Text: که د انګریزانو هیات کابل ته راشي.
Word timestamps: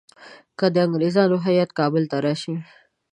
که 0.57 0.65
د 0.73 0.75
انګریزانو 0.85 1.37
هیات 1.47 1.69
کابل 1.79 2.03
ته 2.11 2.17
راشي. 2.25 2.55